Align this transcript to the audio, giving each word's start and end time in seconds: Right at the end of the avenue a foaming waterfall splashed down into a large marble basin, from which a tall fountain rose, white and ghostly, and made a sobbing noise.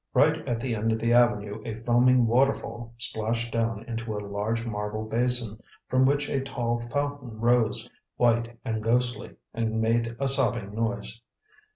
Right 0.15 0.35
at 0.47 0.59
the 0.59 0.73
end 0.73 0.91
of 0.91 0.97
the 0.97 1.13
avenue 1.13 1.61
a 1.63 1.75
foaming 1.83 2.25
waterfall 2.25 2.91
splashed 2.97 3.53
down 3.53 3.83
into 3.83 4.17
a 4.17 4.25
large 4.27 4.65
marble 4.65 5.05
basin, 5.05 5.59
from 5.89 6.07
which 6.07 6.27
a 6.27 6.41
tall 6.41 6.79
fountain 6.79 7.39
rose, 7.39 7.87
white 8.17 8.57
and 8.65 8.81
ghostly, 8.81 9.35
and 9.53 9.79
made 9.79 10.15
a 10.19 10.27
sobbing 10.27 10.73
noise. 10.73 11.21